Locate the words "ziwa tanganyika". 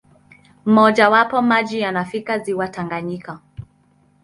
2.39-3.39